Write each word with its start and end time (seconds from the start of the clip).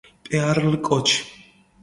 პეარლ 0.29 0.77
კოჩ 0.89 1.15